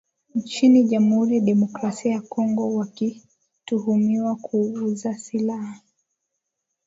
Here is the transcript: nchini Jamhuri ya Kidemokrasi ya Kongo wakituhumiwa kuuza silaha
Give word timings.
nchini 0.35 0.83
Jamhuri 0.83 1.35
ya 1.35 1.39
Kidemokrasi 1.39 2.09
ya 2.09 2.21
Kongo 2.21 2.73
wakituhumiwa 2.75 4.35
kuuza 4.35 5.13
silaha 5.17 5.79